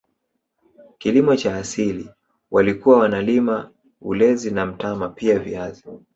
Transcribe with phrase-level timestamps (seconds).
[0.97, 2.09] Kilimo cha asili
[2.51, 5.83] walikuwa wanalima ulezi na mtama pia viazi